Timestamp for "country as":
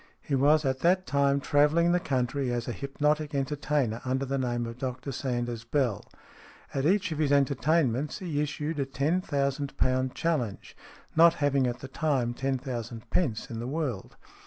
1.99-2.67